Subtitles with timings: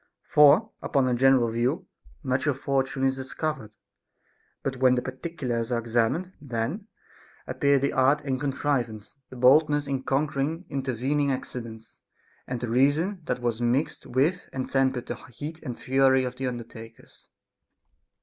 [0.23, 1.85] For, upon a general view,
[2.23, 3.75] much of fortune is discovered;
[4.63, 6.87] but when the particulars are ex amined, then
[7.45, 11.99] appear the art and contrivance, the boldness in conquering intervening accidents,
[12.47, 16.47] and the reason that was mixed with and tempered the heat and fury of the
[16.47, 17.29] undertakers.